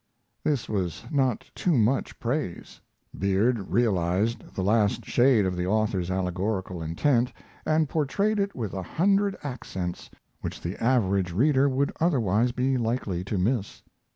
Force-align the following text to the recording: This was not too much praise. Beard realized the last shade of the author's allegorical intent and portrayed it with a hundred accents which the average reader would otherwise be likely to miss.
This 0.43 0.67
was 0.67 1.03
not 1.11 1.47
too 1.53 1.77
much 1.77 2.19
praise. 2.19 2.81
Beard 3.15 3.69
realized 3.71 4.55
the 4.55 4.63
last 4.63 5.05
shade 5.05 5.45
of 5.45 5.55
the 5.55 5.67
author's 5.67 6.09
allegorical 6.09 6.81
intent 6.81 7.31
and 7.67 7.87
portrayed 7.87 8.39
it 8.39 8.55
with 8.55 8.73
a 8.73 8.81
hundred 8.81 9.37
accents 9.43 10.09
which 10.39 10.59
the 10.61 10.81
average 10.83 11.31
reader 11.31 11.69
would 11.69 11.91
otherwise 11.99 12.51
be 12.51 12.77
likely 12.79 13.23
to 13.25 13.37
miss. 13.37 13.83